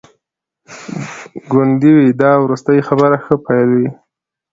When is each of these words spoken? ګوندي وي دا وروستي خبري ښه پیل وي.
ګوندي 1.51 1.91
وي 1.97 2.07
دا 2.21 2.31
وروستي 2.43 2.77
خبري 2.87 3.19
ښه 3.25 3.35
پیل 3.45 3.69
وي. 3.77 3.89